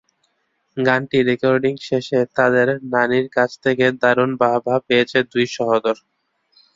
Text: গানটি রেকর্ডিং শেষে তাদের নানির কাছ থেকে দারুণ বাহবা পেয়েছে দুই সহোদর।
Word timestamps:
গানটি 0.77 1.19
রেকর্ডিং 1.29 1.73
শেষে 1.87 2.19
তাদের 2.35 2.67
নানির 2.93 3.27
কাছ 3.35 3.51
থেকে 3.63 3.85
দারুণ 4.01 4.31
বাহবা 4.41 4.75
পেয়েছে 4.87 5.19
দুই 5.31 5.45
সহোদর। 5.55 5.97